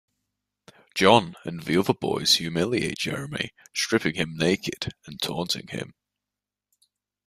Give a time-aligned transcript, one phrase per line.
[0.95, 5.93] John and the other boys humiliate Jeremy, stripping him naked and taunting him.